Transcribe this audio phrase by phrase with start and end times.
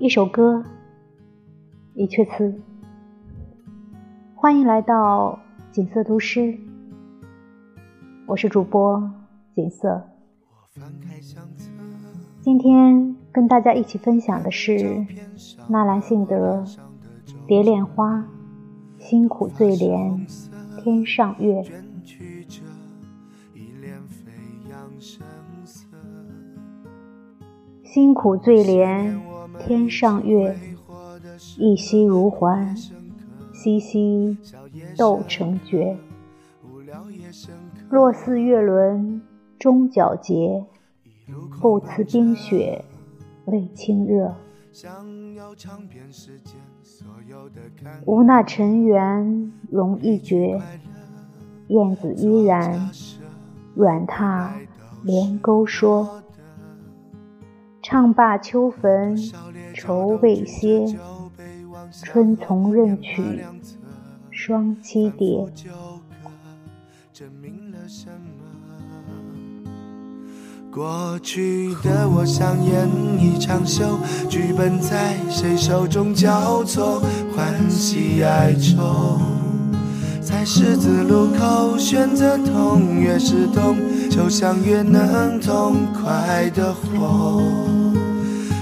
[0.00, 0.64] 一首歌，
[1.92, 2.58] 一阙词。
[4.34, 5.38] 欢迎来到
[5.70, 6.58] 锦瑟读诗，
[8.26, 9.12] 我是主播
[9.54, 10.02] 锦瑟。
[12.40, 15.04] 今天跟大家一起分享的是
[15.68, 16.64] 纳兰性德
[17.46, 18.20] 《蝶恋花》，
[18.98, 20.18] 辛苦醉怜
[20.82, 21.62] 天上月。
[27.84, 29.20] 辛苦醉怜
[29.60, 30.58] 天上月，
[31.58, 32.74] 一夕如还，
[33.52, 34.38] 夕夕
[34.96, 35.96] 斗成绝。
[37.90, 39.20] 若似月轮
[39.58, 40.64] 终皎洁，
[41.60, 42.84] 不辞冰雪
[43.44, 44.34] 为清热。
[48.06, 50.60] 无那尘缘容易绝，
[51.68, 52.90] 燕子依然
[53.74, 54.50] 软榻
[55.02, 56.22] 连钩说。
[57.90, 59.16] 唱罢秋坟
[59.74, 60.86] 愁未歇，
[62.04, 63.20] 春从任取
[64.30, 65.44] 双栖蝶。
[70.70, 77.02] 过去的我想演一场秀，剧本在谁手中交错，
[77.34, 79.18] 欢喜哀愁，
[80.22, 83.76] 在十字路口选择痛，越是痛，
[84.10, 87.42] 就像越能痛快的活。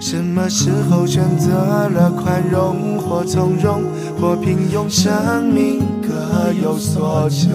[0.00, 1.50] 什么时候选择
[1.88, 3.82] 了宽容或从容，
[4.20, 4.88] 或平庸？
[4.88, 7.48] 生命各有所求，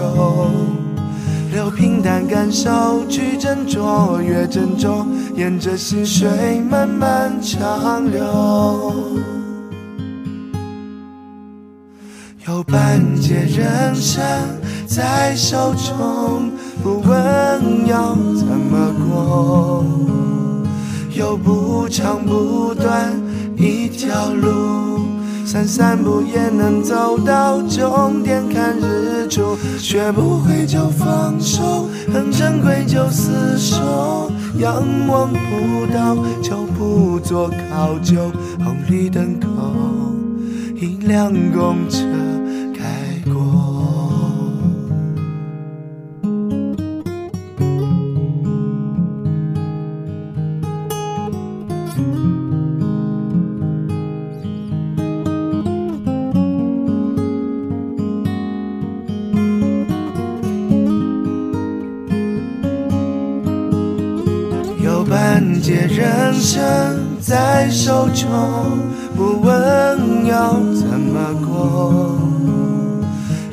[1.52, 9.14] 留平淡感受去斟酌，越斟酌，沿着溪水慢慢长流。
[12.46, 14.22] 有半截人生
[14.86, 19.84] 在手中，不问要怎么过。
[21.12, 23.12] 有不长不短
[23.56, 25.00] 一条路，
[25.44, 29.56] 散散步也能走到终点看日出。
[29.78, 34.30] 学不会就放手，很珍贵就厮守。
[34.58, 38.30] 仰望不到就不做考究。
[38.64, 39.48] 红绿灯口，
[40.80, 41.98] 一辆公车
[42.72, 43.68] 开过。
[64.80, 68.26] 有半截人生在手中，
[69.14, 72.18] 不问要怎么过。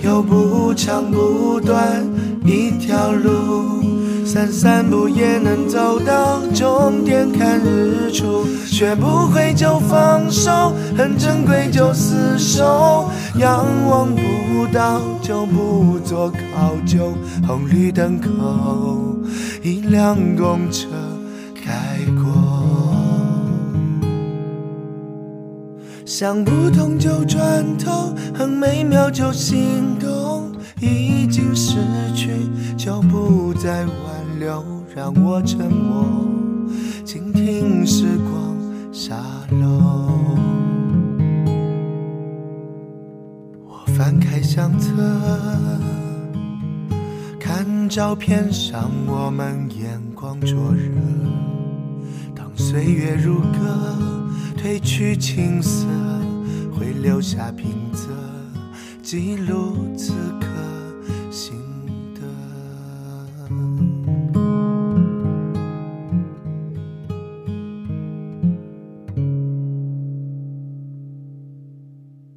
[0.01, 2.01] 有不长不短
[2.45, 3.83] 一条路，
[4.25, 8.45] 散散步也能走到终点看日出。
[8.65, 13.11] 学不会就放手，很珍贵就厮守。
[13.37, 17.13] 仰望不到就不做考究。
[17.45, 19.17] 红绿灯口，
[19.61, 20.87] 一辆公车。
[21.55, 21.73] 开
[22.13, 22.44] 过，
[26.03, 30.51] 想不通就转头，很美妙就心动，
[30.81, 31.77] 已经失
[32.13, 32.31] 去
[32.75, 34.63] 就不再挽留，
[34.95, 36.05] 让我沉默，
[37.03, 39.15] 静听时光沙
[39.61, 40.09] 漏。
[43.67, 44.91] 我翻开相册，
[47.39, 50.91] 看照片上我们眼光灼热。
[52.35, 54.24] 当岁月如歌，
[54.57, 55.85] 褪去青涩，
[56.73, 58.09] 会留下平仄，
[59.03, 60.44] 记录此刻。